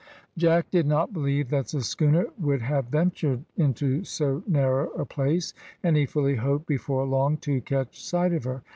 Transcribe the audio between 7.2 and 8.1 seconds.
to catch